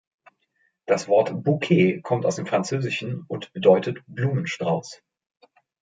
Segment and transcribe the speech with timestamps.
[0.87, 5.03] Das Wort Bouquet kommt aus dem Französischen und bedeutet Blumenstrauß.